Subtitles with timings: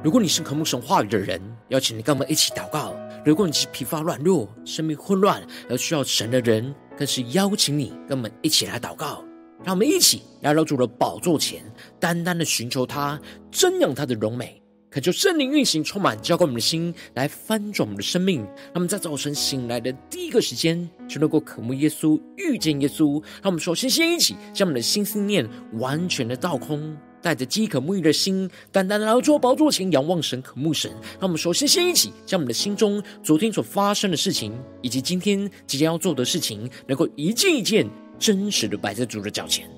[0.00, 2.94] 如果你是渴慕神话语的人，邀请你跟我们一起祷告；
[3.24, 9.24] 如果你是疲乏软弱、生命混乱而需要神的人，更是邀请你跟我们一起来祷告。
[9.64, 11.64] 让我们一起来到主的宝座前，
[11.98, 18.44] 单单的寻求他，瞻仰他的荣美，恳求圣灵运行，充满浇灌我们的心，来翻转我们的生命。
[18.44, 23.20] 让我们在早晨醒来的第一个时间，就能够渴慕耶稣、遇见耶稣。
[23.42, 26.96] 让我们首先先一起将我们的心思念完全的倒空。
[27.22, 30.90] 带着饥渴沐浴的心，单单来到主宝座前仰望神、渴慕神。
[30.90, 39.68] 让我们首先先一起将我们的心中昨天所发生的事情，以及今天即将要做的事情，能够一件一件真实的摆在主的脚前。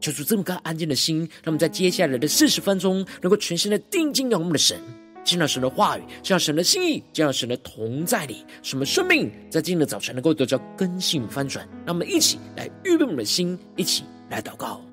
[0.00, 4.78] 求主这么个安静的心，让我们在接下来的四十分钟，能够全心的定睛仰望的神，
[5.24, 11.66] 听到神的话语，见到神的心意，见到神的同在里，什么生命在今天的早晨能够得到更新翻转。
[11.86, 14.84] 让我们一起来预备我们的心，一起来祷告。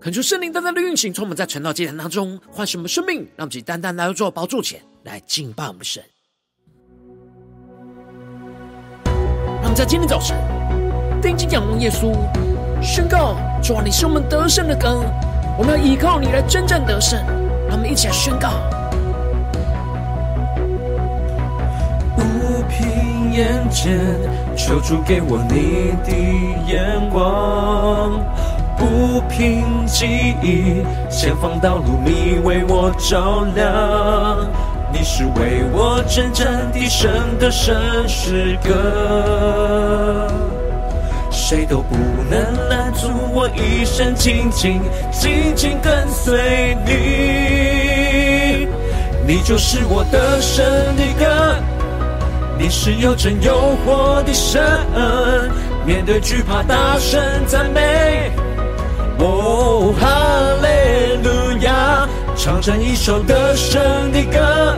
[0.00, 6.00] 恳求圣灵单单的运行，从我们在晨祷祭坛当中唤醒我们生命，让我们单单来到主宝座前来敬拜我们的神。
[9.04, 10.36] 让我们在今天早晨
[11.20, 12.14] 定睛仰望耶稣，
[12.80, 15.02] 宣告：主啊，你是我们得胜的歌，
[15.58, 17.18] 我们要依靠你来真正得胜。
[17.66, 18.52] 让我们一起来宣告：
[22.14, 22.22] 不
[22.68, 23.98] 凭眼见，
[24.56, 26.12] 求主给我你的
[26.72, 28.22] 眼光。
[28.78, 30.06] 不凭记
[30.40, 34.48] 忆，前方道路你为我照亮，
[34.92, 37.74] 你是为我征战的神的圣
[38.06, 40.28] 诗歌，
[41.30, 41.96] 谁都不
[42.30, 44.80] 能拦阻我一生紧紧
[45.10, 48.68] 紧紧跟随你，
[49.26, 50.64] 你就是我得胜
[50.96, 51.56] 的歌，
[52.56, 54.62] 你是又真又活的神，
[55.84, 58.30] 面对惧怕大声赞美。
[59.18, 60.06] 哦，哈
[60.62, 60.68] 利
[61.22, 62.08] 路亚！
[62.36, 64.76] 唱着一首得胜的歌，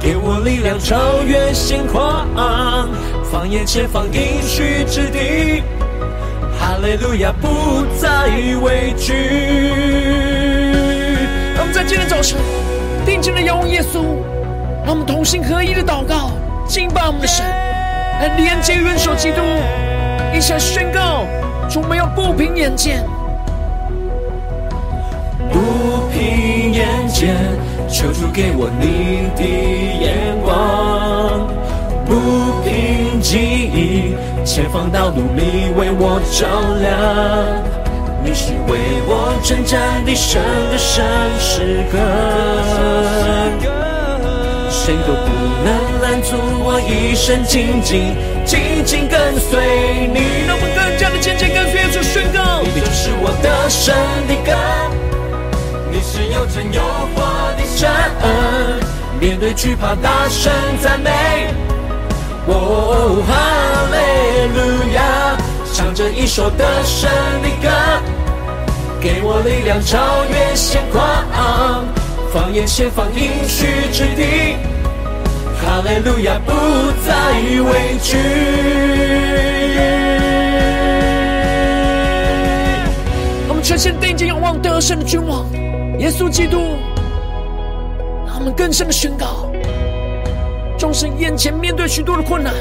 [0.00, 2.26] 给我力量超越险况，
[3.30, 5.62] 放眼前方应许之地，
[6.58, 8.26] 哈利路亚不再
[8.60, 9.12] 畏惧。
[11.54, 12.36] 让我们在今天早晨
[13.06, 14.02] 定睛的仰望耶稣，
[14.84, 16.32] 让我们同心合一的祷告，
[16.66, 19.40] 敬拜我们的神，来连接元首基督，
[20.34, 21.24] 一起来宣告：
[21.70, 23.04] 主，我们要不凭眼见。
[26.76, 27.34] 眼见，
[27.88, 29.42] 求主给我你的
[30.04, 31.48] 眼光；
[32.04, 32.10] 不
[32.62, 34.14] 凭记忆，
[34.44, 36.46] 前方道路你为我照
[36.82, 36.86] 亮。
[38.22, 41.02] 你是为我征战的神的圣
[41.38, 41.96] 诗歌，
[44.68, 45.30] 谁都不
[45.64, 45.68] 能
[46.02, 48.14] 拦阻我一生紧紧
[48.44, 50.44] 紧紧跟随你。
[50.46, 53.94] 让我们更加的紧紧跟随耶稣宣告，你就是我的胜
[54.28, 55.05] 的歌。
[55.96, 56.82] 你是又真又
[57.14, 57.22] 活
[57.56, 57.90] 的神，
[59.18, 60.52] 面对惧怕大声
[60.82, 61.10] 赞美。
[62.48, 63.32] 哦，哈
[63.90, 63.96] 利
[64.52, 65.00] 路亚，
[65.72, 67.08] 唱着一首得胜
[67.40, 67.70] 的歌，
[69.00, 69.96] 给我力量超
[70.28, 71.86] 越险况，
[72.30, 74.56] 放眼前方应许之地。
[75.62, 76.52] 哈利路亚，不
[77.06, 78.18] 再畏惧。
[83.48, 85.46] 我们全心定睛仰望得胜的君王。
[85.98, 86.58] 耶稣基督，
[88.26, 89.50] 让我们更深的宣告：
[90.78, 92.52] 纵使眼前面对许多的困难，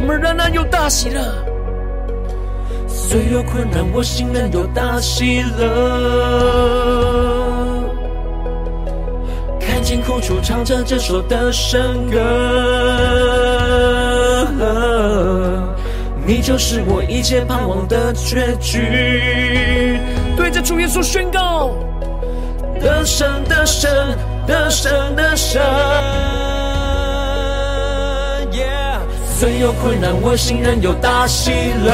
[0.00, 1.20] 我们仍然有大喜乐。
[2.86, 5.66] 虽有困难，我心仍有大喜乐。
[9.60, 12.18] 看见苦楚，唱着这首得胜歌。
[16.24, 20.00] 你就是我一切盼望的结局。
[20.36, 21.70] 对着主耶稣宣告：
[22.80, 23.90] 得胜，得胜，
[24.46, 25.62] 得胜，得胜。
[29.38, 31.50] 虽有困难，我心仍有大喜
[31.84, 31.92] 乐。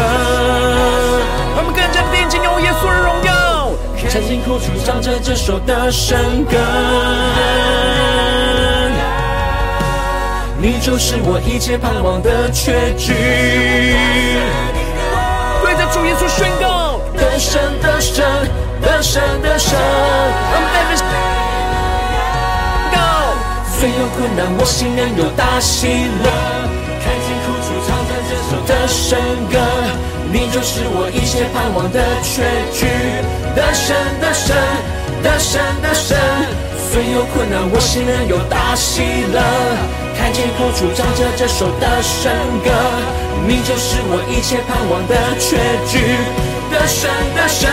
[1.56, 3.70] 我们更加定睛有耶稣的荣耀，
[4.08, 6.56] 看见苦楚，唱着这首得胜歌。
[10.56, 13.12] 你就是我一切盼望的确据。
[15.64, 18.26] 对着主耶稣宣告：得胜，的胜，
[18.82, 19.78] 得胜，的胜。
[19.78, 21.06] 我们带着宣
[22.90, 22.98] 告，
[23.70, 25.86] 虽有困难，我心仍有大喜
[26.24, 26.26] 乐。
[28.66, 29.18] 的圣
[29.50, 29.58] 歌，
[30.30, 32.86] 你就是我一切盼望的结局。
[33.56, 34.56] 得胜，的胜，
[35.22, 36.16] 得胜，的胜。
[36.90, 39.02] 虽有困难，我心仍有大喜
[39.32, 39.40] 乐。
[40.18, 42.30] 看见苦楚，唱着这首的圣
[42.62, 42.70] 歌，
[43.46, 45.56] 你就是我一切盼望的结
[45.90, 46.51] 局。
[46.82, 47.70] 得胜，得胜，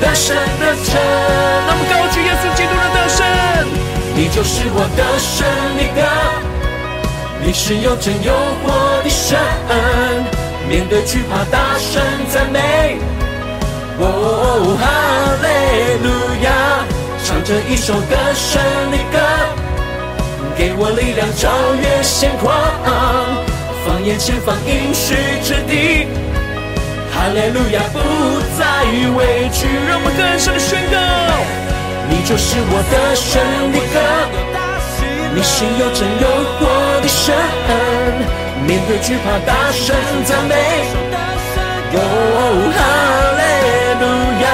[0.00, 0.94] 得胜，得胜。
[1.66, 3.24] 那么高举耶稣基督的得胜，
[4.14, 5.48] 你就是我的胜
[5.78, 6.02] 利歌。
[7.42, 9.38] 你是有真又活的神，
[10.68, 12.98] 面对惧怕大声赞美，
[13.98, 14.84] 哦，哈
[15.40, 15.46] 利
[16.04, 16.08] 路
[16.44, 16.84] 亚，
[17.24, 18.60] 唱着一首歌胜
[18.92, 19.18] 利歌，
[20.54, 21.48] 给我力量超
[21.80, 22.54] 越险况，
[23.86, 26.08] 放眼前方应许之地，
[27.14, 27.98] 哈利路亚不
[28.58, 28.84] 再
[29.16, 30.98] 畏惧，让我们更深的宣告，
[32.10, 33.40] 你就是我的胜
[33.72, 33.96] 利歌。
[35.34, 36.26] 你是又真又
[36.58, 36.66] 活
[37.00, 37.34] 的神，
[38.66, 39.94] 面对惧怕大声
[40.24, 40.54] 赞美，
[41.94, 41.98] 哦，
[42.70, 42.78] 哈
[43.38, 43.42] 利
[43.98, 44.04] 路
[44.42, 44.46] 亚，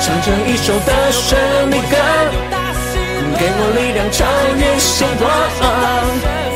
[0.00, 1.36] 唱着一首得胜
[1.70, 1.96] 的歌，
[3.38, 4.24] 给我力量超
[4.56, 5.24] 越险况，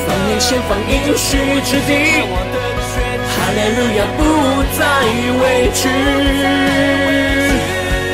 [0.06, 2.24] 放眼前方应许之地，
[3.40, 4.20] 哈利路亚不
[4.76, 4.80] 再
[5.40, 5.88] 畏惧。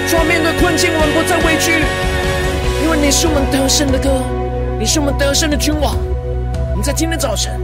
[0.07, 1.83] 说面对困境，我们不再畏惧，
[2.85, 4.23] 因为你是我们得胜的歌。
[4.79, 5.97] 你是我们得胜的君王，
[6.71, 7.59] 我们在今天早晨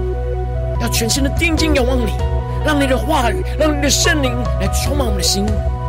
[0.81, 2.13] 要全心的定睛仰望你，
[2.65, 5.47] 让你的话语，让你的圣灵来充满我们的心，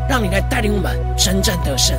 [0.07, 1.97] 让你来带领我们征战得胜。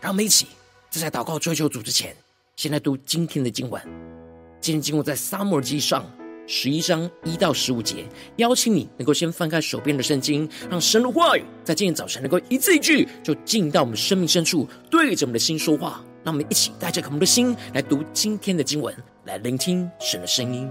[0.00, 0.46] 让我们一起
[0.90, 2.16] 在在祷告追求主之前，
[2.56, 3.82] 先来读今天的经文。
[4.60, 6.04] 今天经文在撒母耳记上
[6.52, 8.04] 十一章一到十五节。
[8.38, 16.04] 邀请你能够先翻开手边的圣经，让神的话语在今天早晨能够一字一句就进到我们生命深处，对着我们的心说话。
[16.24, 18.92] 让我们一起带着我们的心来读今天的经文，
[19.26, 20.68] 来聆听神的声音。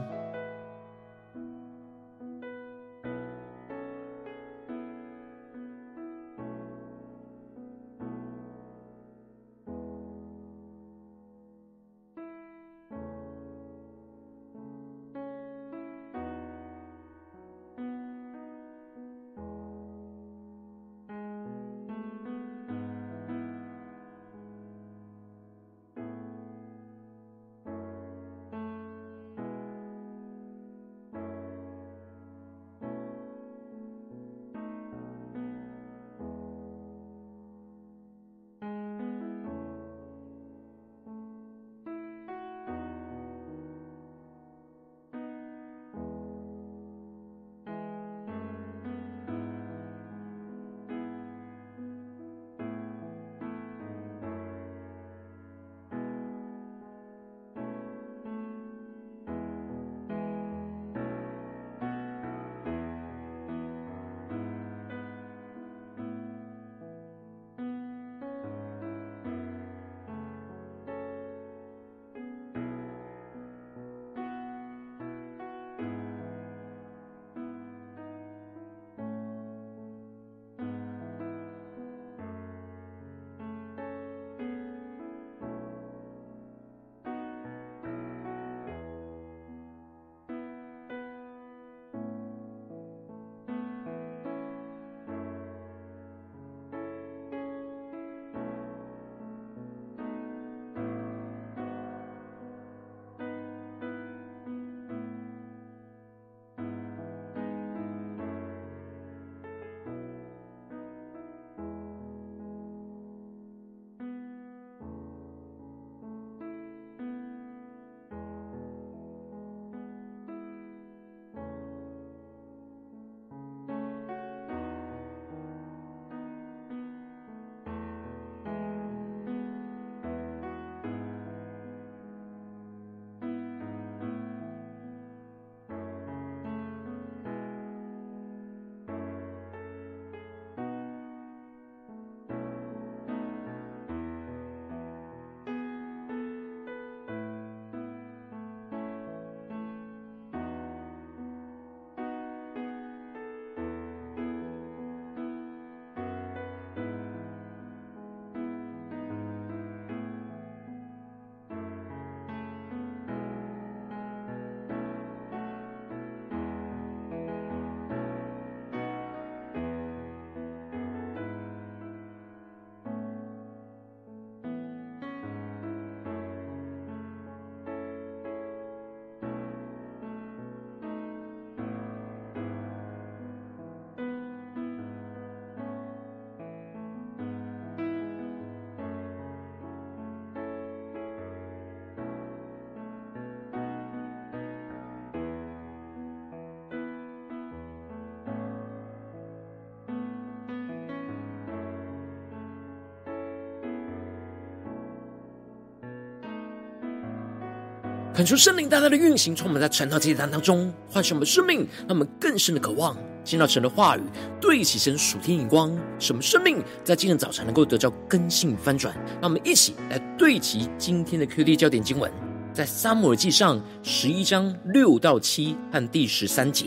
[208.20, 214.02] 恳求圣灵大大的运行，充满在晨祷祭坛当中，唤醒我们生命，让我们更深的渴望见到神的话语，
[214.42, 218.94] 对齐神属天眼光，使我们生命在今天早晨能够得到更新翻转。
[219.22, 222.12] 让我们一起来对齐今天的 QD 焦点经文，
[222.52, 226.66] 在撒母耳记上十一章六到七和第十三节。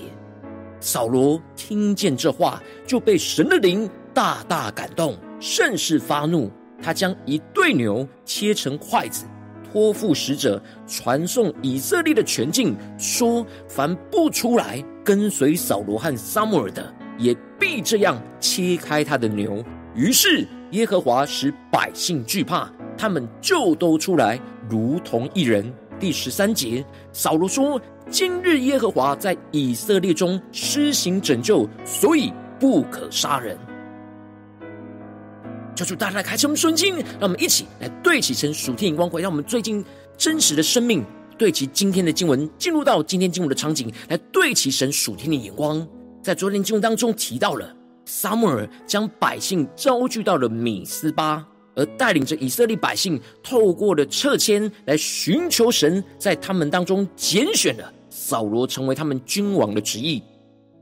[0.81, 6.51] 扫罗听见这话，就被神的灵大大感动，甚是发怒。
[6.83, 9.27] 他将一对牛切成筷子。
[9.73, 19.65] 托付使者传送以色列的全境，说：凡不出来跟随扫罗和撒母耳的，也必这样切开他的牛。
[19.95, 24.39] 于是耶和华使百姓惧怕，他们就都出来，
[24.69, 25.73] 如同一人。
[25.99, 33.57] 第十三节，扫罗说：今日耶和华在以色列中施行拯救，所以不可杀人。
[35.75, 39.85] 求主大大开启我们顺境，让我们一起来对齐神属天眼光，回让我们最近
[40.17, 41.05] 真实的生命，
[41.39, 45.87] 对齐今天的经文，进入到今天经文的场景，来对齐神属天的眼光。
[46.23, 47.75] 在昨天经文当中提到了，
[48.05, 60.23] 撒母耳将百姓招聚到了米斯巴，而带领着以色列百姓，透过了撤迁来寻求神在他们当中拣选了扫罗成为他们君王的旨意。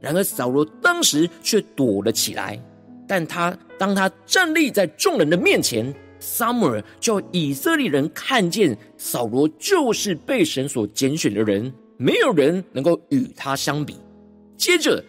[0.00, 2.61] 然而扫罗当时却躲了起来。
[3.11, 13.97] 但他当他站立在众人的面前，撒母耳叫以色列人看见扫罗就是被神所拣选的人，没有人能够与他相比。
[14.57, 15.05] 接着，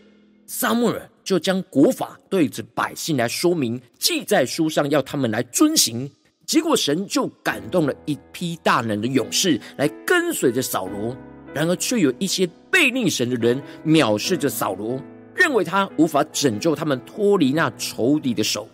[0.48, 6.10] 撒母耳就将国法对着百姓来说明，记在书上，要他们来遵行。
[6.48, 11.15] 结果，神就感动了一批大能的勇士来跟随着扫罗，
[11.53, 15.00] 然而却有一些悖逆神的人藐视着扫罗。
[15.41, 18.69] 认为他无法拯救他们脱离那仇敌的手，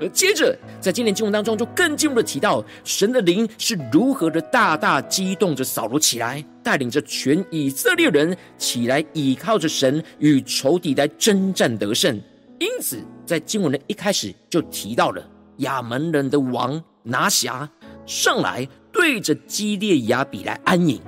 [0.00, 12.16] 而接着在今天经文当中，就更进一步的提到神的灵是如何的大大激动着扫罗起来，带领着全以色列人起来，倚靠着神与仇敌来征战得胜。
[12.60, 17.68] 因此，在经文的一开始就提到了亚门人的王拿辖
[18.06, 21.00] 上来对着基列雅比来安营。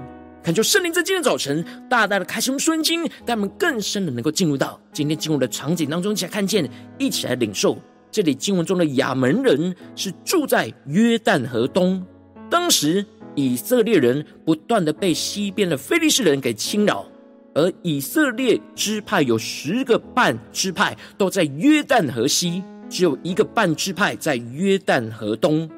[0.43, 6.67] 恳求圣灵在今天早晨大大的开启我们顺经，带我们更深的能够进入到今天经文的场景当中，一起来看见，
[6.99, 7.77] 一起来领受。
[8.11, 12.03] 这里经文中的亚门人是住在约旦河东。
[12.49, 13.05] 当时
[13.35, 17.07] 以色列人不断的被西边的非利士人给侵扰，
[17.55, 25.69] 而以色列支派有十个半支派都在约旦河西，只有一个半支派在约旦河东，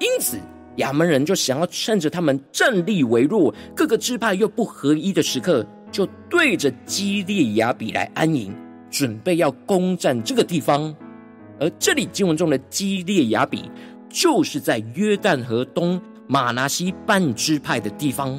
[0.00, 0.38] 因此。
[0.76, 8.54] 亚门人就想要趁着他们战力微弱、各个支派又不合一的时刻，就对着基列雅比来安营，
[8.90, 10.94] 准备要攻占这个地方。
[11.58, 13.70] 而这里经文中的基列雅比，
[14.10, 18.38] 就是在约旦河东马拿西半支派的地方。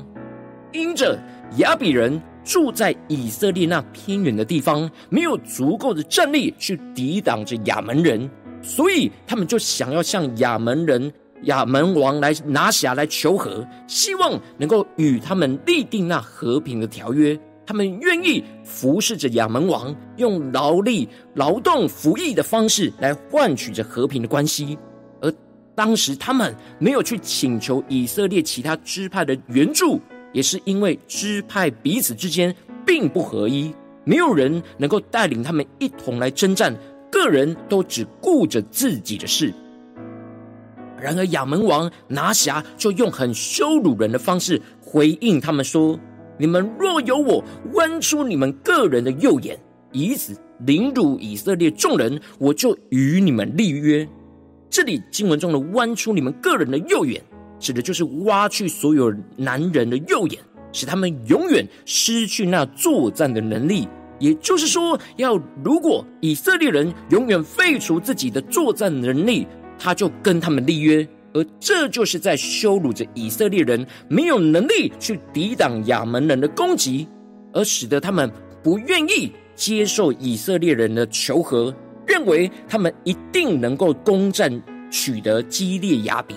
[0.73, 1.17] 因着
[1.57, 8.29] 雅比人住在以色列那偏远的地方，没有足够的战力去抵挡着亚门人，
[8.61, 11.11] 所以他们就想要向亚门人。
[11.43, 17.39] 亚门王来拿辖来求和，希望能够与他们立定那和平的条约。
[17.65, 24.77] 他们愿意服侍着亚门王，用劳力、劳动、服役的方式来换取着和平的关系。
[25.21, 25.29] 而
[25.75, 29.99] 当时他们没有去请求以色列其他支派的援助，
[30.31, 33.73] 也是因为支派彼此之间并不合一，
[34.05, 36.73] 没有人能够带领他们一同来征战，
[37.11, 39.53] 个人都只顾着自己的事。
[40.99, 45.99] 然而亚扪王拿辖就用很羞辱人的方式回应他们说
[46.39, 49.59] ：“你们若有我剜出你们个人的右眼，
[49.91, 50.35] 以此
[50.65, 54.07] 凌辱以色列众人，我就与你们立约。”
[54.69, 57.21] 这里经文中的“剜出你们个人的右眼”，
[57.59, 60.39] 指的就是挖去所有男人的右眼，
[60.71, 63.87] 使他们永远失去那作战的能力。
[64.19, 69.47] 也就是说，要如果以色列人永远废除自己的作战能力。
[69.77, 77.07] 他就跟他们立约，而这就是在羞辱着以色列人没有能力去抵挡亚门人的攻击，
[77.53, 78.31] 而使得他们
[78.63, 81.73] 不愿意接受以色列人的求和，
[82.05, 86.35] 认为他们一定能够攻占取得基列雅比。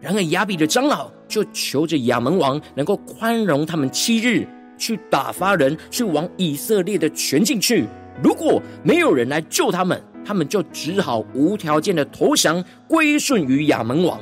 [0.00, 4.46] 然而雅比的长老就求着亚门王能够宽容他们七日，
[4.78, 7.84] 去打发人去往以色列的全境去。
[8.22, 14.18] 如果没有人来救他们，他们就只好无条件的投降归顺于亚扪王。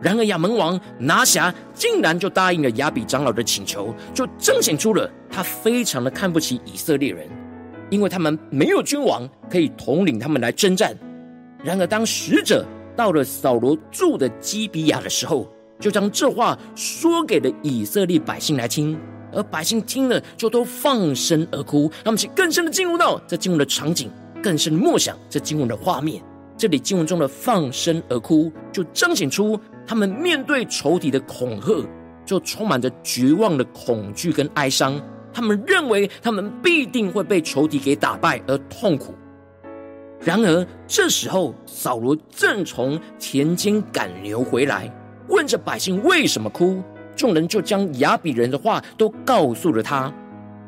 [0.00, 7.28] 然而亚扪王拿辖竟然就答应了雅比长老的请求，就彰显出了他非常的看不起以色列人，
[7.90, 10.96] 因为他们没有君王可以统领他们来征战。
[11.62, 15.48] 然而当使者到了扫罗住的基比亚的时候，
[15.80, 18.98] 就将这话说给了以色列百姓来听，
[19.32, 21.90] 而百姓听了就都放声而哭。
[22.04, 24.10] 他们去更深的进入到这进入的场景，
[24.44, 26.22] 更深默想这经文的画面。
[26.54, 31.88] 这里经文中的放声而哭，就彰显出他们面对仇敌的恐吓，
[32.26, 35.00] 就充满着绝望的恐惧跟哀伤。
[35.32, 39.14] 他们认为他们必定会被仇敌给打败而痛苦。
[40.20, 44.94] 然而这时候，扫罗正从田间赶牛回来，
[45.28, 46.82] 问着百姓为什么哭，
[47.16, 50.12] 众人就将亚比人的话都告诉了他。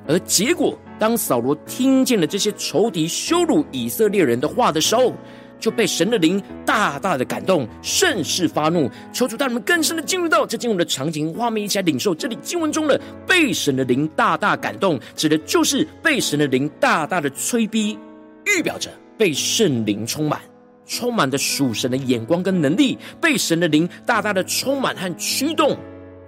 [0.09, 5.13] 而结果，当扫罗听见了这些仇敌羞辱以色列人的话的时候，
[5.59, 8.91] 就被神的灵大大的感动，甚是发怒。
[9.13, 17.99] 求主带我们更深的进入到这经文的场景画面，一起来领受这里经文中的被神的灵大大感动，指的就是被神的灵大大的催逼，
[18.45, 20.41] 预表着被圣灵充满，
[20.87, 25.77] 充满着属神的眼光跟能力，被神的灵大大的充满和驱动。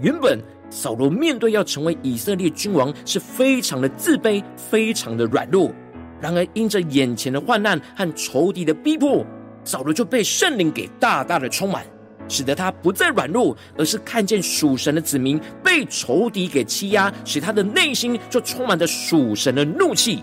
[0.01, 0.39] 原本
[0.71, 5.73] 扫罗面对要成为以色列君王，是非常的自卑，非常的软弱。
[6.21, 9.25] 然而，因着眼前的患难和仇敌的逼迫，
[9.65, 11.87] 扫罗就被圣灵给大大的充满，
[12.29, 20.23] 使得他不再软弱，而是看见属神的子民被仇敌给欺压，使他的内心就充满着属神的怒气。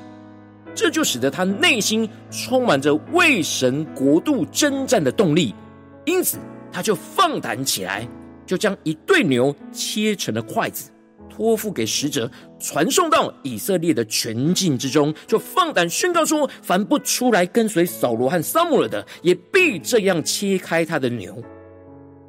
[0.75, 5.55] 这就使得他内心充满着为神国度征战的动力，
[6.03, 6.37] 因此
[6.69, 8.05] 他就放胆起来，
[8.45, 10.91] 就将一对牛切成了块子。
[11.29, 21.43] 托付给使者，传送到以色列的全境之中，就放胆宣告说：凡不出来跟随扫罗和撒母耳的，也必这样切开他的牛。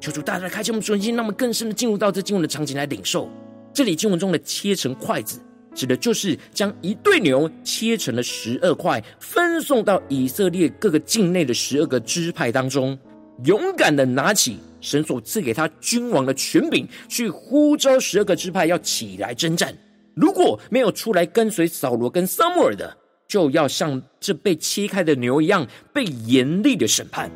[0.01, 3.29] 求主大大开启我们属灵，让我们更深的进入到这经文的场景来领受。
[3.73, 5.39] 这里经文中的切成块子，
[5.73, 12.99] 指的就是将一对牛切成了十二块，分送到以色列各个境内的十二个支派当中，
[13.45, 14.57] 勇敢的拿起。
[14.79, 19.75] 神所赐给他君王的权柄，去呼召十二个支派要起来征战。
[20.13, 22.95] 如果没有出来跟随扫罗跟撒母耳的，
[23.27, 27.29] 就要像这被切开的牛一样，被严厉的审判。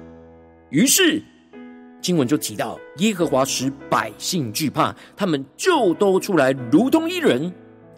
[0.69, 1.21] 于是
[1.99, 7.51] 经文就提到，耶和华使百姓惧怕，他们就都出来，如同一人。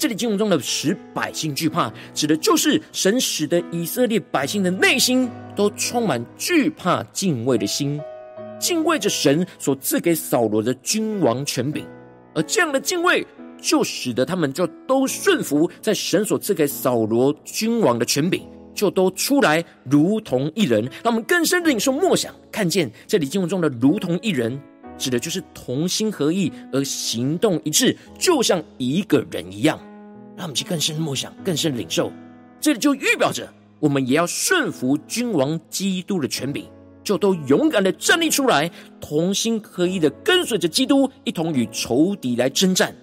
[0.03, 8.01] 这里经文中的使百姓惧怕，指的就是神使得以色列百姓的内心都充满惧怕、敬畏的心。
[8.59, 11.85] 敬畏着神所赐给扫罗的君王权柄，
[12.35, 13.25] 而这样的敬畏
[13.61, 20.83] 就使得他们就都顺服在神所赐给扫罗君王的权柄，就都出来如同一人。
[21.01, 24.61] 让我们更深领受默想，看见这里经文中的“如同一人”，
[24.99, 29.79] 指的就是同心合意而行动一致，就像一个人一样。
[30.35, 32.11] 让我们去更深的默想，更深的领受，
[32.59, 33.47] 这里就预表着
[33.79, 36.65] 我们也要顺服君王基督的权柄。
[37.03, 42.95] 就都勇敢的站立出来，同心合一的跟随着基督，一同与仇敌来征战。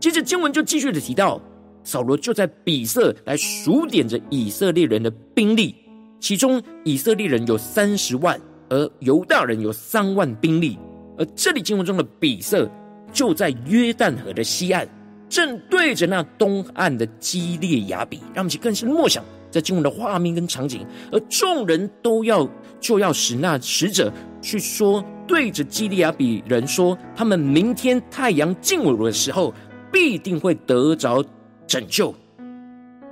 [0.00, 1.40] 接着经文就继续的提到，
[1.84, 5.76] 扫罗就在比色来数点着以色列人的兵力，
[6.18, 8.36] 其中以色列人有三十万，
[8.68, 10.76] 而犹大人有三万兵力。
[11.16, 12.68] 而这里经文中的比色，
[13.12, 14.88] 就在约旦河的西岸，
[15.34, 18.18] 正对着那东岸的基列雅比。
[18.32, 19.24] 让我们去更深默想。
[19.50, 22.48] 在经文的画面跟场景，而众人都要
[22.80, 29.54] 就要使那使者去说，对着基利亚比人说，他们明天太阳进午的时候，
[29.92, 31.24] 必定会得着
[31.68, 32.12] 拯救，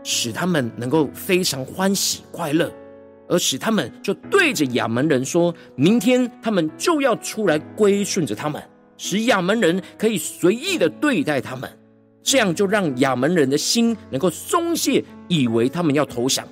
[0.02, 2.72] 使他们能够非常欢喜快乐，
[3.28, 8.61] 而使他们就对着亚门人说，明天他们就要出来归顺着他们，
[8.96, 11.70] 使亚门人可以随意的对待他们。
[12.22, 16.46] 这样就让亚门人的心能够松懈，以为他们要投降，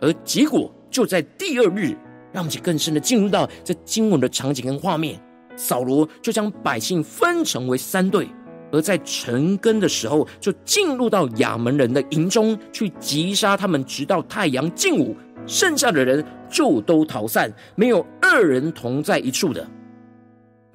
[0.00, 1.96] 而结果就在第二日，
[2.32, 5.20] 让我们更深的进入到这经文的场景跟画面。
[5.56, 8.28] 扫罗就将百姓分成为三队，
[8.72, 19.64] 而在晨更的时候，就进入到亚门人的营中去击杀他们，直到太阳近午，剩下的人就都逃散，没有二人同在一处的。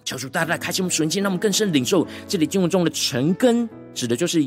[0.10, 3.69] 求主大大开启我们属灵经，让我们更深领受这里经文中的晨更。
[3.93, 4.41] 指的就是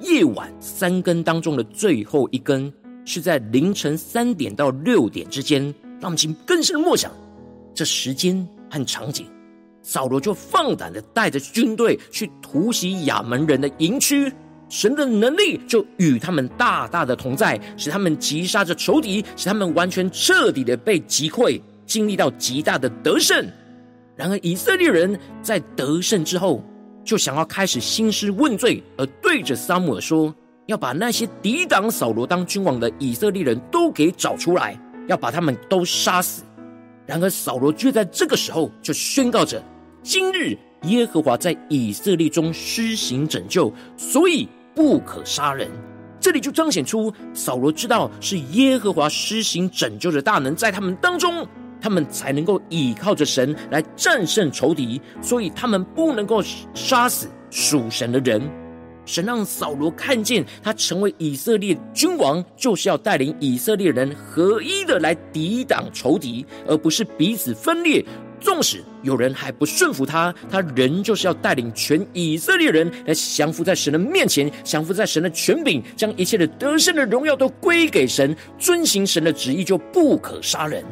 [0.00, 2.70] 夜晚三更当中的最后一更，
[3.06, 5.62] 是在凌晨三点到六点之间。
[5.98, 7.10] 让我们请更深的默想
[7.74, 9.24] 这时间和场景。
[9.82, 14.30] 扫罗就放胆的带着军队去突袭亚门人的营区，
[14.68, 23.48] 神的能力就与他们大大的同在，使他们击杀着仇敌，使他们完全彻底的被击溃，经历到极大的得胜。
[24.18, 26.60] 然而以色列人在得胜之后，
[27.04, 30.34] 就想要开始兴师问罪，而对着撒母耳说
[30.66, 34.76] ：“要把那些抵挡扫罗当君王的以色列人都给找出来，
[35.06, 36.42] 要把他们都杀死。”
[37.06, 39.62] 然而扫罗却在这个时候就宣告着
[40.02, 45.70] ：“今日耶和华在以色列中施行拯救，所以不可杀人。
[46.18, 51.46] 这里就彰显出扫罗知道是耶和华施行拯救的大能在他们当中，
[51.80, 56.42] 他们才能够倚靠着神来战胜仇敌，所以他们不能够
[56.74, 58.42] 杀死属神的人。
[59.04, 68.04] 神让扫罗看见，他成为以色列君王，就是要带领以色列人合一的来抵挡仇敌，而不是彼此分裂。
[68.38, 80.84] 纵使有人还不顺服他，他仍就是要带领全以色列人来降服在神的面前，降服在神的权柄，将一切的得胜的荣耀都归给神，遵行神的旨意，就不可杀人。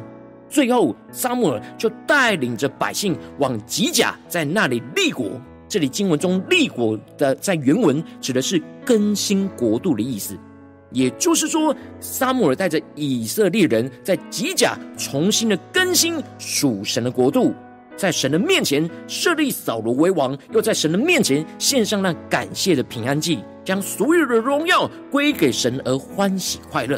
[0.49, 5.39] 最后，撒母耳就带领着百姓往吉甲，在那里立国。
[5.69, 10.37] 这里经文中“立国”的在原文指的是更新国度的意思。
[10.91, 17.53] 也就是说，撒母耳带着以色列人在吉甲重新的更新属神的国度，
[17.97, 26.97] 在神的面前设立扫罗为王，又在神的面前献上那感谢的平安祭，将所有的荣耀归给神而欢喜快乐。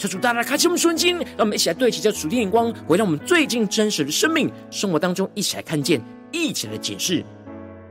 [0.00, 6.00] 求主大大开启我们瞬间，让我们一起来对齐这属天眼光，回到我们最近真实的生命生活当中，一起来看见，
[6.32, 7.22] 一起来解释。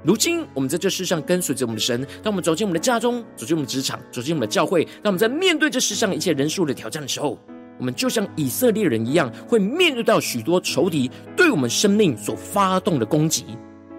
[0.04, 7.38] 如今，我们在这世上跟随着我们的神，当我们走进我们的家中，走进我们的职场，走进我们的教会，当我们在面对这世上一切人数的挑战的时候，
[7.78, 13.46] 我们就像以色列人一样，会面对到许多仇敌对我们生命所发动的攻击。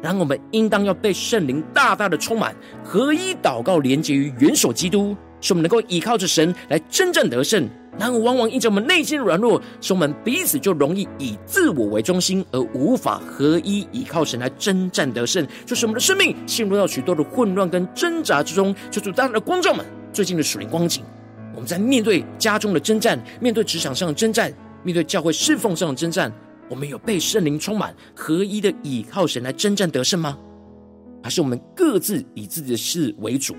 [0.02, 7.68] 然后，我们应当要被圣灵大大的充满，合一祷告，连结于元首基督，使我们能够依靠着神来真正得胜。
[7.98, 18.74] 然而，往往因着我们内心的软弱，使我们彼此就容易以自我为中心，而无法合一依靠神来征战得胜，就是我们的生命陷入到许多的混乱跟挣扎之中。
[18.90, 21.04] 求主大大的光照们，最近的属灵光景，
[21.52, 26.32] 我们在面对家中的征战，面对职场上的征战，面对教会侍奉上的征战，
[26.70, 30.38] 我们有被圣灵充满，合一的依靠神来征战得胜吗？
[31.22, 33.56] 还是我们各自以自己的事为主，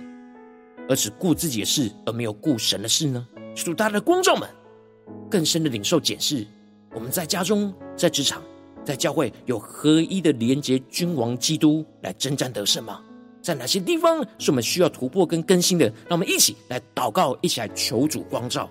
[0.89, 3.27] 而只顾自己的事，而没有顾神的事呢？
[3.55, 4.49] 主大的光照们
[5.29, 6.45] 更深的领受检视，
[6.93, 8.41] 我们在家中、在职场、
[8.83, 13.01] 在教会有合一的连结君王基督来征战得胜吗？
[13.41, 15.85] 在哪些地方是我们需要突破跟更新的？
[16.07, 18.69] 让我们一起来祷告，一起来求主光照。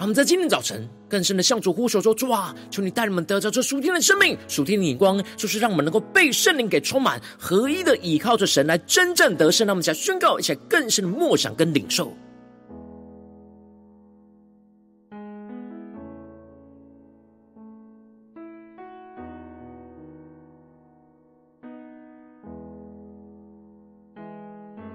[0.00, 12.16] 我们在今天早晨更深的向主呼求说：“主啊，求你带领我们得着这属天的生命、属天的眼光，就是让我们能够被圣灵给充满，合一的倚靠着神来真正得胜。”让我们一起来宣告，一起来更深的默想跟领受。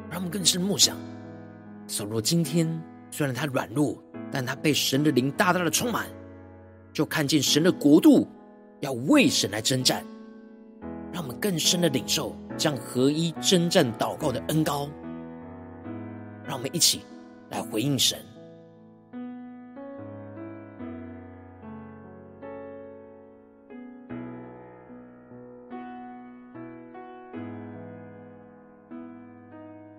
[0.10, 0.98] 让我们更深默想。
[1.88, 2.68] 扫罗今天
[3.12, 4.05] 虽然他软弱。
[4.32, 6.08] 但他被神的灵大大的充满，
[6.92, 8.28] 就看见神的国度
[8.82, 10.04] 要为神来征战，
[11.12, 14.90] 让我们更深的领受这样合一征战祷告的恩高，
[16.46, 17.02] 让我们一起
[17.50, 18.20] 来回应神。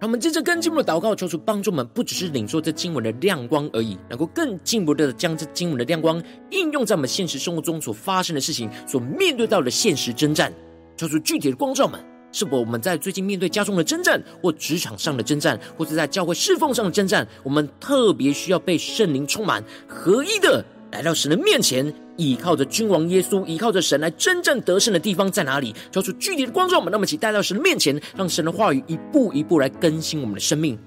[0.07, 10.53] 我们接着更进一步的祷告，求主帮助我们，不只是领受这经文的亮光而已，能够更进一步的将这经文的亮光应用在我们现实生活中所发生的事情、所面对到的现实征战。
[10.97, 21.93] 求主具体的光照们，是否我们在最近面对家中的征战，或职场上的征战，或者在教会侍奉上的征战，我们特别需要被圣灵充满，合一的来到神的面前。
[22.17, 25.75] 依靠着君王耶稣，依靠着神来真正得胜的地方在哪里？
[25.91, 30.79] 交出具体的光照，我们那么请带到神的面前，让神的话语一步一步来更新我们的生命。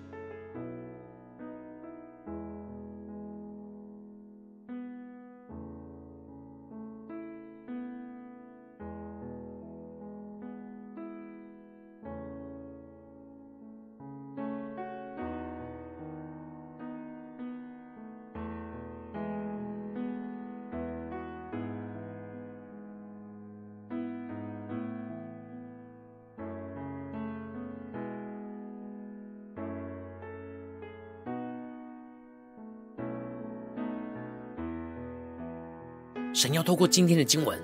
[36.40, 37.60] 神要透过今天的经文，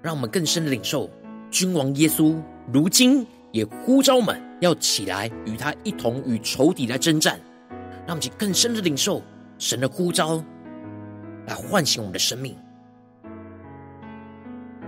[0.00, 1.10] 让我们更深的领受，
[1.50, 2.34] 君王耶稣
[2.72, 7.38] 如今也呼召我们要起来与他一同与仇敌来征战，
[8.06, 9.20] 让我们更深的领受
[9.58, 10.42] 神的呼召，
[11.46, 12.56] 来唤醒我们的生命。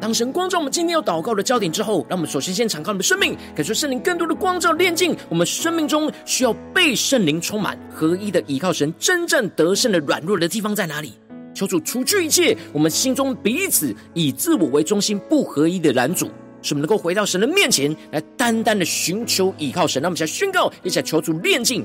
[0.01, 11.13] 当神光照我们今天要祷告的焦点之后，让我们首先先敞开我们的生命，感受圣灵更多的光照炼净我们生命中需要被圣灵充满、合一的依靠神、真正得胜的软弱的地方在哪里？
[11.57, 16.27] 求主除去一切我们心中彼此以自我为中心不合一的拦阻，
[16.61, 20.03] 使我们能够回到神的面前来，单单的寻求倚靠神。
[20.03, 21.83] 那我们一起来宣告，一起来求主炼净。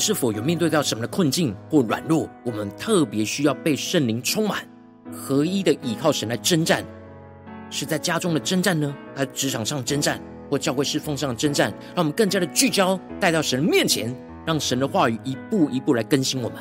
[0.00, 2.26] 是否有面对到什么的困境或软弱？
[2.42, 4.66] 我们特别需要被圣灵充满，
[5.12, 6.82] 合一的倚靠神来征战，
[7.68, 10.18] 是在家中的征战呢，还是职场上征战，
[10.50, 11.70] 或教会侍奉上的征战？
[11.94, 14.10] 让我们更加的聚焦，带到神的面前，
[14.46, 16.58] 让神的话语一步一步来更新我们。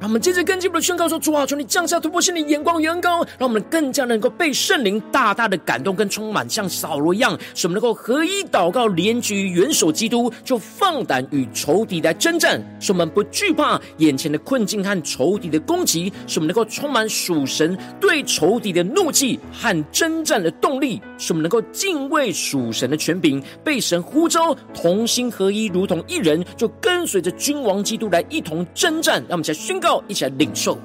[0.00, 29.22] 让我们接着更进一步的宣告说：主啊，求你降下突破性的眼光与恩膏，让我们更加能够被圣灵大大的感动跟充满，像扫罗一样，使我们能够合一祷告，连举元首基督，就放胆与仇敌来征战，使我们不惧怕眼前的困境和仇敌的攻击，使我们能够充满属神对仇敌的怒气和征战的动力，使我们能够敬畏属神的权柄，被神呼召同心合一，如同一人，就跟随着君王基督来一同征战。
[29.28, 29.89] 让我们来宣告。
[30.06, 30.78] 一起来领受，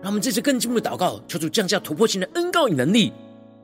[0.00, 3.12] 让我们这次更进一步的祷告，求主降下突破性的恩膏与能力。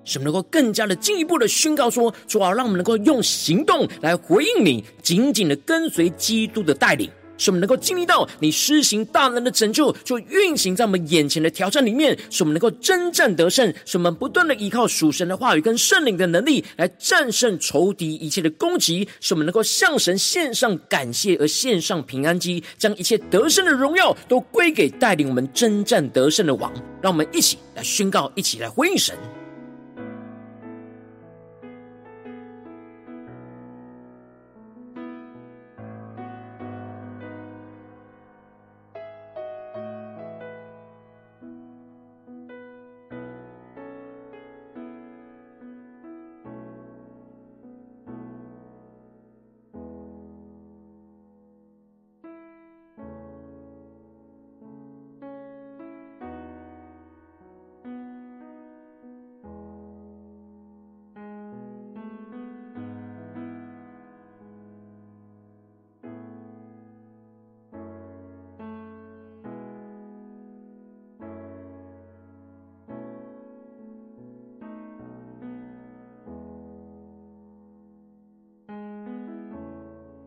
[0.04, 26.72] 使我们能够更加的进一步的宣告说：主啊，让我们能够用行动来回应你，紧紧的跟随基督的带领，使我们能够经历到你施行大能的拯救，就运行在我们眼前的挑战里面，使我们能够征战得胜，使我们不断的依靠属神的话语跟圣灵的能力来战胜仇敌一切的攻击，使我们能够向神献上感谢而献上平安祭，将一切得胜的荣耀都归给带领我们征战得胜的王。
[27.02, 29.14] 让我们一起来宣告，一起来回应神。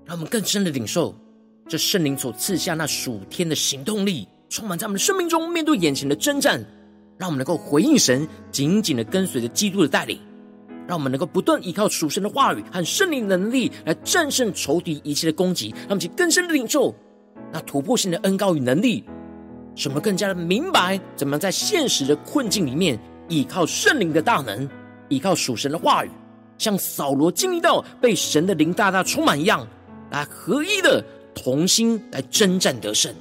[0.07, 1.13] 让我们更深的领受
[1.67, 5.49] 这圣灵所赐下那属天的行动力，充满在我们的生命中。
[5.49, 6.63] 面对眼前的征战，
[7.17, 10.17] 让我们能够回应神，紧紧的跟随着基督的带领，
[10.87, 15.71] 让我们能够不断依靠属神的话语和圣灵能力来战胜仇敌一切的攻击。
[15.71, 16.95] 让我们去更深的领受
[17.51, 19.03] 那突破性的恩膏与能力，
[19.75, 24.69] 使我们更加的明白怎么在现实的困境里面依靠圣灵的大能，
[25.09, 26.09] 依靠属神的话语，
[26.57, 29.67] 像扫罗经历到被神的灵大大充满一样。
[30.09, 31.03] 来合一的
[31.35, 33.13] 同心来征战得胜，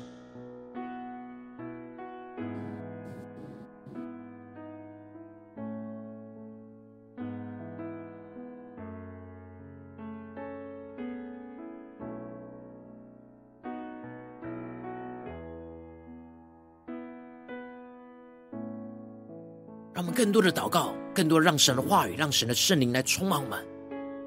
[19.93, 23.76] 让我们更多的祷告，更多让神的话语，让神的圣灵来充满我们。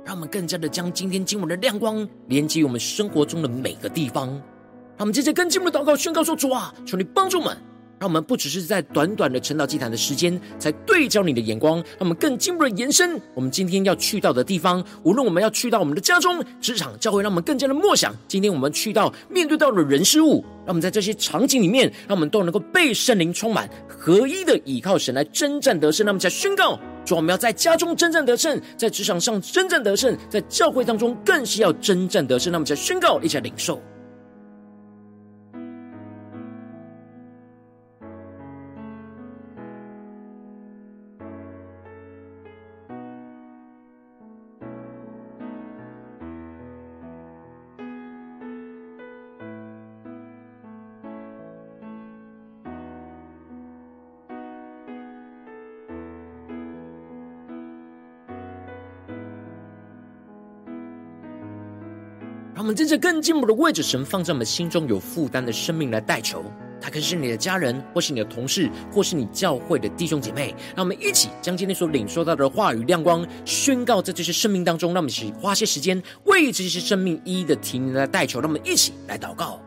[0.10, 4.28] 让我们更加的将今天经文的亮光连接我们生活中的每个地方。
[4.30, 7.56] 让我们接着更进步的祷告宣告说：主啊，求你帮助我们，
[8.00, 13.22] 让我们不只是在短短的晨祷祭坛的时间，才对焦你的眼光，让我们更进一步的延伸。
[13.36, 18.12] 我们今天要去到的地方，无论我们要去到我们的家中、职场、教会，让我们更加的默想。
[18.28, 26.04] 今天我们去到面对到的人事物，让我们在这些场景里面，让我们都能够被圣灵充满，合一的倚靠神来征战得胜。
[26.04, 32.54] 让我们再宣告：主，我们要在家中真正得胜，在职场上真正得胜，在教会当中更是要征战得胜。
[32.54, 33.82] 那么才宣告，一起来领受。
[62.70, 66.44] 们真正更进步的位置神放在我们心中有负担的生命来代求，
[66.80, 70.54] 他可是你的家人，或是你的同事，或是你教会的弟兄姐妹。
[70.76, 74.94] 让我们一起将今天所领受到的话语亮光宣告在这些生命当中。
[74.94, 78.40] 让我们一起花些时间为这些生命一一的提名来代求。
[78.40, 79.60] 让我们一起来祷告。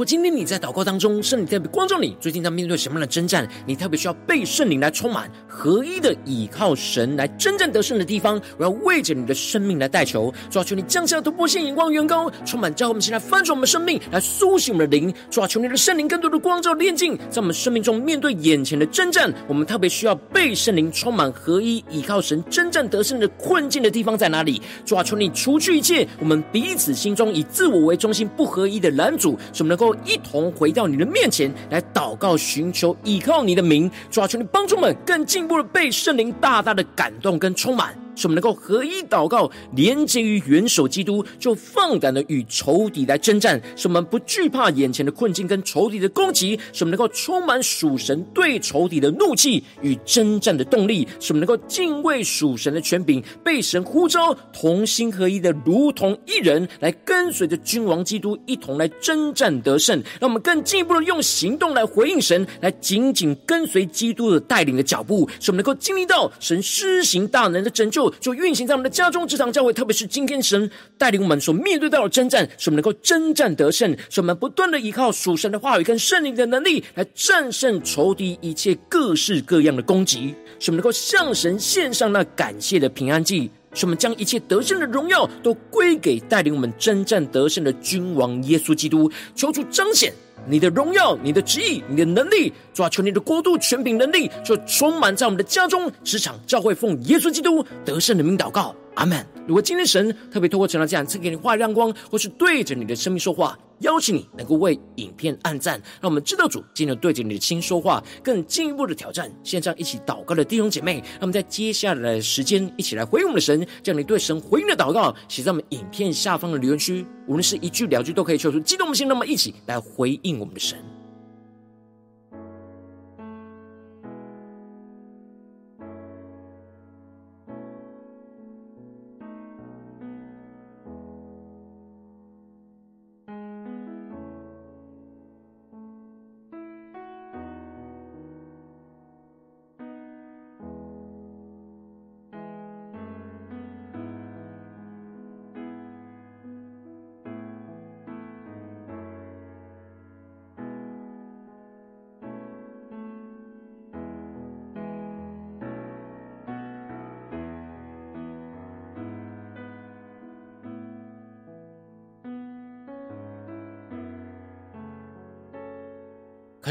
[0.00, 3.46] 果今天你在祷告当中，圣灵特别光照你，最近在面对什么样的征战？
[3.66, 24.62] 你特别需要被圣灵来充满，合一的倚靠神来真正得胜的地方，我要为着你的生命来代求，主啊，求你降下突破性眼光，远高，充满，叫我们先来翻转我们生命，来苏醒我们的灵，主啊，求你的圣灵更多的光照炼净，在我们生命中面对眼前的征战，我们特别需要被圣灵充满，合一倚靠神真正得胜的困境的地方在哪里？
[24.86, 29.80] 主啊，求你除去一切我们彼此心中以自我为中心不合一的拦阻，使我们能。
[29.80, 37.99] 够一同回到你的面前来祷告，寻求依靠你的名，主啊，求你帮助我们更进步的被圣灵大大的感动跟充满。
[38.20, 43.58] 使我们能够合一祷告，连接于元首基督，就放胆的与仇敌来征战。
[43.74, 51.08] 使我们不惧怕眼前的困境跟仇敌的攻击，使我们能够充满属神对仇敌的怒气与征战的动力。
[51.18, 59.96] 使我们能够敬畏属神的权柄，被神呼召，同心合一的如同一人，来跟随着君王基督一同来征战得胜。
[60.20, 68.09] 让我们更进一步的用行动来回应神，来紧紧跟随基督的带领的脚步，使我们能够经历到神施行大能的拯救。
[68.18, 90.12] 就运行在我们的家中、职场、教会，特别是今天神带领我们所面对到的征战，使我们能够征战得胜，使我们不断的依靠属神的话语跟圣灵的能力来战胜仇敌一切各式各样的攻击，使我们能够向神献上那感谢的平安祭，使我们将一切得胜的荣耀都归给带领我们征战得胜的君王耶稣基督，求主彰显。
[90.48, 99.24] 你的荣耀、你的旨意、你的能力，主啊，求你的国度、权柄、能力，就充满在我们的家中、职场、教会，奉耶稣基督得胜的名祷告，阿门。
[99.46, 109.30] 如果今天神特别透过这样赐给你画亮光，或是对着你的生命说话，邀请你能够为影片按赞，让我们知道主今天对着你的心说话，更进一步的挑战。
[109.42, 120.78] 线上一起祷告的弟兄姐妹，让我们在接下来的时间一起来回应我们的神，将你对神回应的祷告写在我们影片下方的留言区，无论是一句两句都可以，求出激动的心，那么一起来回应我们的神。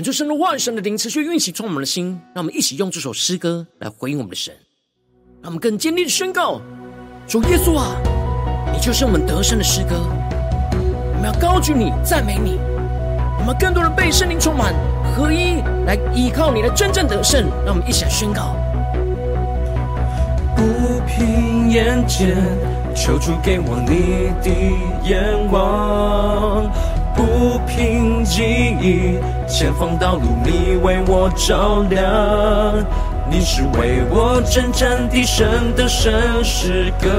[0.09, 4.51] 感受圣的万神的灵持续运行充满我们的心，让我们一起用这首诗歌来回应我们的神。
[5.39, 6.59] 让我们更坚定的宣告：
[7.27, 7.95] 主耶稣啊，
[8.73, 9.97] 你就是我们得胜的诗歌。
[11.13, 12.57] 我们要高举你，赞美你。
[13.37, 14.73] 我们更多人被圣灵充满，
[15.13, 17.43] 合一来依靠你的真正得胜。
[17.63, 18.55] 让我们一起来宣告。
[20.55, 20.63] 不
[21.05, 22.35] 凭眼见，
[22.95, 24.49] 求主给我你的
[25.07, 26.65] 眼光；
[27.19, 28.41] 不凭记
[28.79, 31.99] 忆，前方道路你为我照亮。
[33.29, 36.13] 你是为我征战的神的圣
[36.45, 37.09] 诗歌，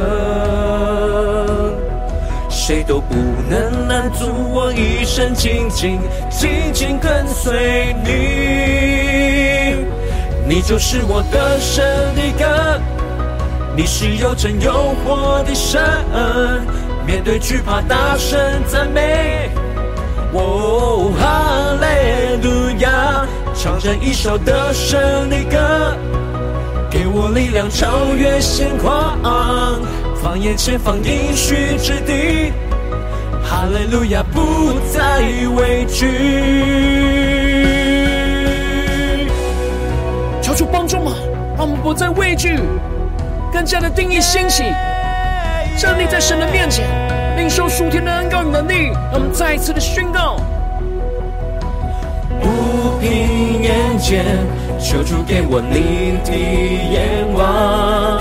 [2.49, 3.15] 谁都不
[3.51, 8.11] 能拦阻我一生紧紧紧紧跟随你。
[10.49, 11.85] 你就是我得胜
[12.17, 12.81] 的歌。
[13.77, 15.81] 你是又真又活的神，
[17.07, 19.51] 面对惧怕大声赞美。
[20.33, 25.97] 哦，哈利路亚，唱着一首得胜的歌，
[26.89, 29.19] 给我力量超越险况，
[30.23, 32.53] 放眼前方应许之地。
[33.43, 35.21] 哈利路亚，不再
[35.57, 36.07] 畏惧。
[40.41, 41.13] 求主帮助吗？
[41.57, 42.61] 让我们不再畏惧。
[43.53, 44.63] 更加的定义兴起，
[45.77, 46.87] 站立在神的面前，
[47.41, 48.93] 领受属天的恩膏与能力。
[49.11, 50.37] 让我们再一次的宣告：
[52.39, 54.25] 不凭眼见，
[54.79, 58.21] 求主给我你的眼光；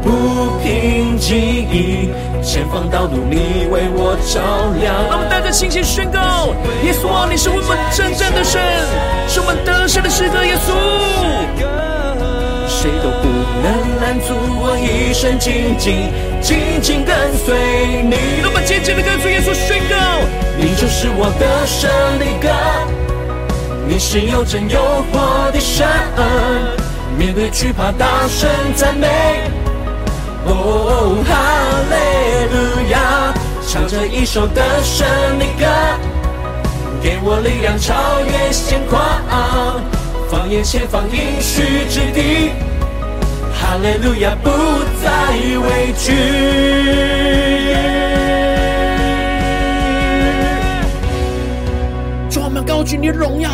[0.00, 1.34] 不凭记
[1.72, 4.40] 忆，前方道路你为我照
[4.80, 4.94] 亮。
[5.08, 8.62] 让我们带着信心宣告：耶稣啊，你是我们真正的神，
[9.26, 10.44] 是我们得胜的诗歌。
[10.44, 11.75] 耶稣。
[15.16, 16.12] 我一生紧紧
[16.42, 17.56] 紧紧跟随
[18.02, 18.16] 你。
[18.42, 19.96] 那么紧紧的跟随耶稣宣告，
[20.58, 21.88] 你就是我的胜
[22.20, 22.50] 利歌，
[23.88, 24.78] 你是有真有
[25.10, 25.88] 活的神，
[27.16, 29.08] 面对惧怕大声赞美。
[30.44, 31.32] 哦，哈
[31.88, 31.96] 利
[32.52, 33.32] 路亚，
[33.66, 35.08] 唱着一首的胜
[35.38, 35.66] 利歌，
[37.02, 39.00] 给我力量超越险况，
[40.30, 42.52] 放眼前方应许之地。
[43.58, 44.50] 哈利路亚，不
[45.02, 46.12] 再畏惧。
[52.30, 53.50] 主，我们高举你的荣耀，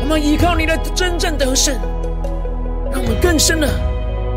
[0.00, 1.74] 我们依靠你的真正得胜，
[2.90, 3.68] 让我们更深的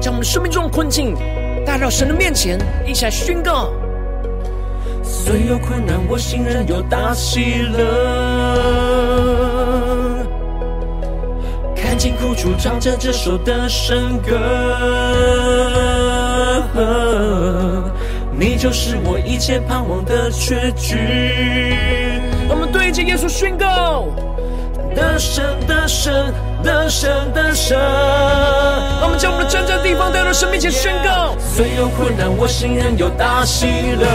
[0.01, 1.15] 将我们生命中的困境
[1.65, 3.71] 带到神的面前，一起来宣告。
[5.03, 8.94] 虽有困难，我心仍有大喜乐。
[12.05, 14.37] 看见苦楚，唱着这首得胜歌，
[18.31, 20.99] 你就是我一切盼望的确据。
[22.47, 24.05] 我们对着耶稣宣告：
[24.95, 26.31] 得胜，得胜，
[26.61, 27.75] 得胜，得胜。
[29.01, 31.35] 我们将我们的真正地方带到神面前宣告。
[31.39, 34.05] 虽有困难，我心仍有大喜乐。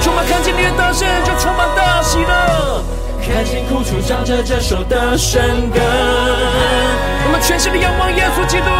[0.00, 2.82] 充满看见你的得胜，就充满大喜乐。
[3.20, 5.80] 看见苦楚，唱着这首的神歌。
[7.24, 8.70] 我们全心的仰望耶稣基督，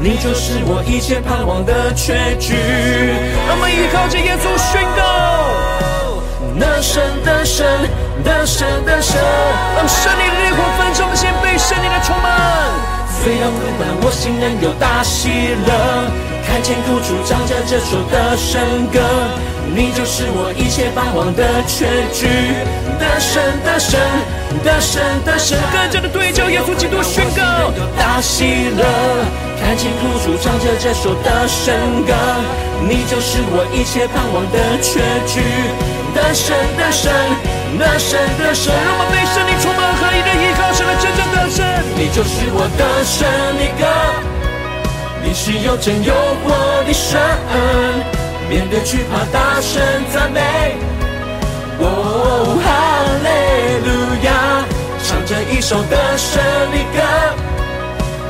[0.00, 2.54] 你就是我一切盼望的结局。
[3.50, 5.00] 我们依靠着耶稣宣告，
[6.54, 7.66] 那神的神，
[8.24, 9.16] 那神的神。
[9.76, 12.28] 让圣灵的烈火焚烧，我们先被圣灵的充满。
[13.22, 16.10] 虽然苦难，我心仍有大喜乐。
[16.48, 18.98] 看见苦楚，唱着这首得胜歌。
[19.68, 22.26] 你就是我一切盼望的确据。
[22.98, 24.00] 得胜，得胜，
[24.64, 25.58] 得胜，得胜。
[25.70, 28.82] 更加的对焦耶稣基督宣告，大喜乐。
[29.60, 32.14] 看见苦楚，唱着这首得胜歌。
[32.88, 35.44] 你就是我一切盼望的确据。
[36.16, 37.12] 得胜，得胜，
[37.76, 38.72] 得胜，得胜。
[38.72, 41.60] 让我们被圣灵充满，合一的依靠神的真正得胜。
[41.94, 43.28] 你就是我得胜
[43.60, 43.84] 的歌，
[45.28, 46.54] 你是有真有活
[46.86, 47.20] 的神，
[48.48, 50.40] 面对惧怕大声赞美。
[51.80, 52.66] 哦，哈
[53.22, 53.28] 利
[53.84, 53.90] 路
[54.24, 54.64] 亚，
[55.04, 57.02] 唱着一首得胜的歌，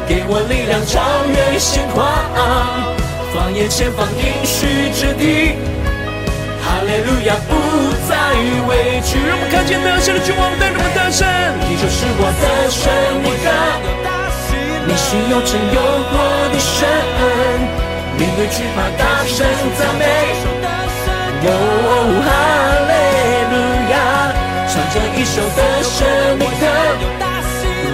[0.08, 0.98] 给我力量超
[1.30, 2.04] 越险况，
[3.32, 5.54] 放眼前方应许之地。
[6.66, 8.34] 哈利路亚，不再
[8.66, 9.22] 畏惧。
[9.24, 11.28] 让我们看见得胜的君王带领我们得胜，
[11.62, 12.90] 你就是我的胜
[13.22, 14.17] 的歌，
[14.88, 15.78] 你是有真有
[16.08, 16.16] 活
[16.48, 16.88] 的神，
[18.16, 19.36] 面对惧怕大声
[19.76, 20.04] 赞美。
[21.44, 21.52] 哦，
[22.24, 22.26] 哈
[22.88, 22.92] 利
[23.52, 23.54] 路
[23.92, 23.94] 亚，
[24.66, 25.96] 唱着一首得胜
[26.38, 26.64] 的歌，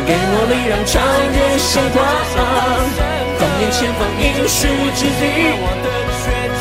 [0.07, 0.93] 给我力量超
[1.35, 1.99] 越险况，
[3.39, 4.57] 放眼前方应许
[4.95, 5.23] 之地。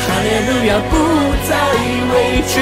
[0.02, 0.92] 哈利路亚，不
[1.48, 1.50] 再
[2.10, 2.14] 畏
[2.50, 2.52] 惧。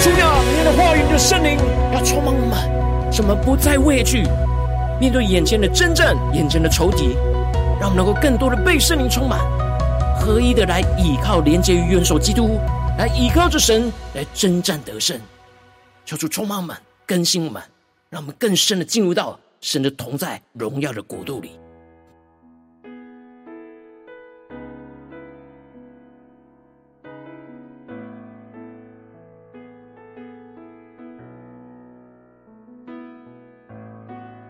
[0.00, 0.24] 主啊，
[0.56, 1.58] 你的话语，你的圣灵
[1.92, 2.56] 要充满我们，
[3.10, 4.24] 什么不再畏惧。
[5.00, 7.16] 面对眼前的征战、眼前的仇敌，
[7.80, 9.40] 让我们能够更多的被圣灵充满，
[10.18, 12.58] 合一的来倚靠、连接于元首基督，
[12.98, 15.18] 来倚靠着神来征战得胜。
[16.04, 17.62] 求主充满我们、更新我们，
[18.08, 21.59] 让我们更深的进入到神的同在、荣耀的国度里。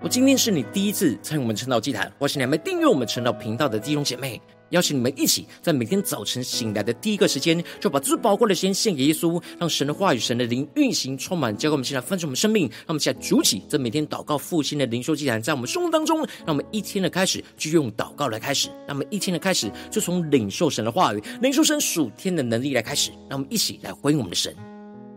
[0.03, 4.41] 我今天是你第一次参与我们晨祷祭坛，或是你还没订阅我们晨祷频道的弟兄姐妹，
[4.71, 12.67] 邀请你们一起在每天早晨醒来的第一个时间，就把最宝贵的时间献给耶稣，让神的话语、神的灵运行充满，交给我们，现在分盛我们生命。
[12.67, 24.57] 让我们现在举起这每天祷告复兴的灵修祭坛，在我们生活当中，让我们一天的开始就用祷告来开始，让我们一天的开始就从领受神的话语、领受神属天的能力来开始，让我们一起来回应我们的神。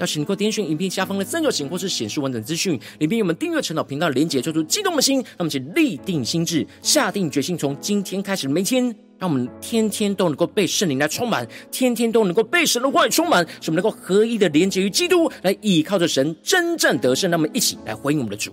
[0.04, 8.84] 邀请你给我点选影片下方的三角形，或是显示完整资讯，里面有我们订阅陈祷频道的连结，做出激动的心，那么请立定心智，下定决心，从今天开始的每天，
[9.18, 17.32] 让我们天天都能够被圣灵来充满，天天都能够被神的话语充满，使我们能够合一的连接于基督，来倚靠着神，真正得胜。
[17.32, 18.52] 那么一起来回应我们的主。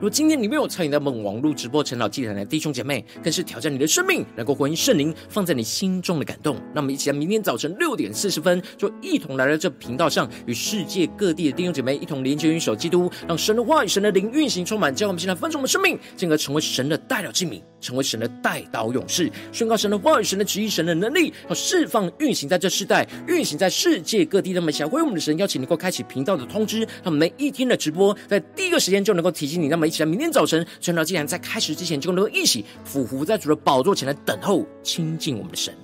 [0.00, 6.56] 如今天你没有参与到我们网络直播晨祷祭坛的弟兄姐妹，更是挑战你的生命，能够回应圣灵放在你心中的感动。
[6.72, 24.52] 那么，一起在明天早晨六点四十分，就一同来到这频道上，与世界各地的弟兄姐妹一同连接、元首基督，让神的话语、神的灵运行充满，将我们现在分盛我们生命，进而成为神的代表器皿，成为神的代祷勇士，宣告神的话语、神的旨意、神的能力，要释放运行在这世代，运行在世界各地。
[24.52, 29.66] 那么，想回我们的神，邀请能够开启频道的通知，他们每一天的直播在第一个时间就能够提醒你。
[29.66, 29.87] 那么。
[29.88, 35.74] 一起来，明天早晨，晨祷祭坛在开始之前，就能够一起俯伏在主的宝座前来等候亲近我们的神。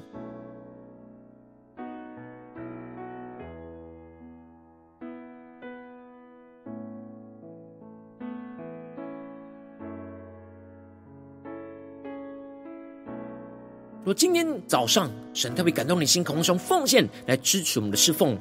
[14.01, 18.39] 如果今天早上神特别感动你心，渴望从奉献来支持我们的侍奉。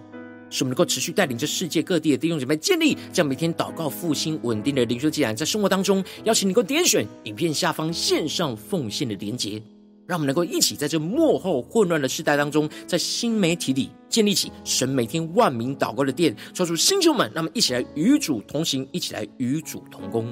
[0.54, 9.60] 使我们能够持续带领着世界各地的弟兄姐妹建立这样每天祷告复兴稳定的灵修祭坛，在生活当中，邀请你能够点选影片下方线上奉献的连结，
[10.06, 20.32] 让我们能够一起在这幕后混乱的时代当中，在新媒体里建立起神每天万名祷告的殿，抓住星球们，让我们一起来与主同行，一起来与主同工。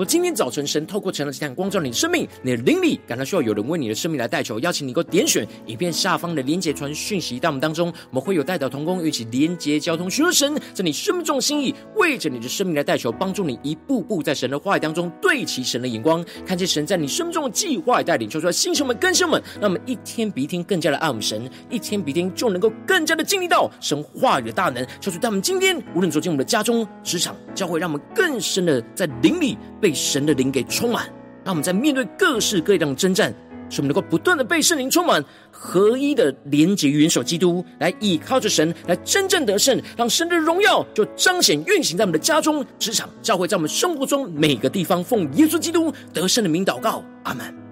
[0.00, 29.89] 我今天早晨，神透过晨祷祭坛光照你的生命，你的灵里感到需要有人为你的生命来代求，邀请你能够点选影片下方的连结传讯息到我们当中，我们会有代祷同工一起连结交通，寻求神在你生命中的心意，为着你的生命来代求，帮助你一步步在神的话语当中对齐神的眼光，看见神在你生命中的计划带领，求出来新兄们、更新们，让我们一天比一天更加的爱我们神，一天比一天就能够更加的经历到神话语的大能，求主他们今天无论走进我们的家中、职场、教会，让我们更深的在灵里被。
[29.90, 31.04] 被神的灵给充满，
[31.44, 33.34] 让我们在面对各式各样的征战，
[33.68, 47.69] 使我们能够不断的被圣灵充满，合一的连接于元首基督，来依靠着神，来真正得胜，让神的荣耀就彰显运行在我们的家中、职场、教会，在我们生活中每个地方，奉耶稣基督得胜的名祷告，阿门。